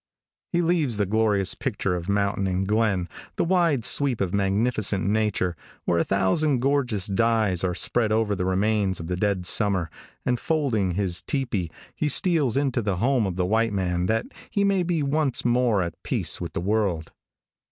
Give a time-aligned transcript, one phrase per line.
[0.51, 5.55] He leaves the glorious picture of mountain and glen; the wide sweep of magnificent nature,
[5.85, 9.91] where a thousand gorgeous dyes are spread over the remains of the dead summer,
[10.25, 14.63] and folding his tepee, he steals into the home of the white man that he
[14.63, 17.11] may be once more at peace with the world.